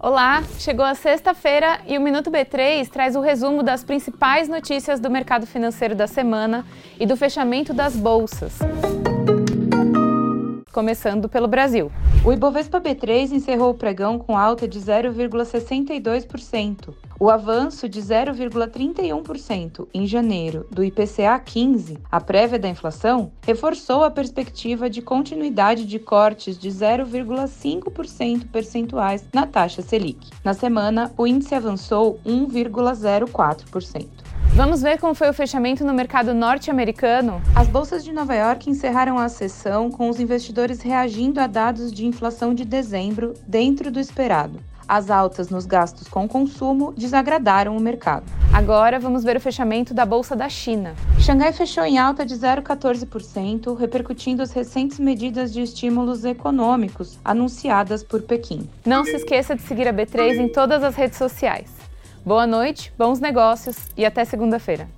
[0.00, 5.10] Olá, chegou a sexta-feira e o Minuto B3 traz o resumo das principais notícias do
[5.10, 6.64] mercado financeiro da semana
[7.00, 8.60] e do fechamento das bolsas.
[10.78, 11.90] Começando pelo Brasil.
[12.24, 16.94] O Ibovespa B3 encerrou o pregão com alta de 0,62%.
[17.18, 24.10] O avanço de 0,31% em janeiro do IPCA 15, a prévia da inflação, reforçou a
[24.12, 30.30] perspectiva de continuidade de cortes de 0,5% percentuais na taxa Selic.
[30.44, 34.06] Na semana, o índice avançou 1,04%.
[34.58, 37.40] Vamos ver como foi o fechamento no mercado norte-americano?
[37.54, 42.04] As bolsas de Nova York encerraram a sessão com os investidores reagindo a dados de
[42.04, 44.58] inflação de dezembro dentro do esperado.
[44.88, 48.24] As altas nos gastos com consumo desagradaram o mercado.
[48.52, 50.92] Agora vamos ver o fechamento da bolsa da China.
[51.20, 58.22] Xangai fechou em alta de 0,14%, repercutindo as recentes medidas de estímulos econômicos anunciadas por
[58.22, 58.68] Pequim.
[58.84, 61.77] Não se esqueça de seguir a B3 em todas as redes sociais.
[62.24, 64.88] Boa noite, bons negócios e até segunda-feira.